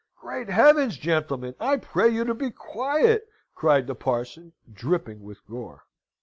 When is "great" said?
0.19-0.49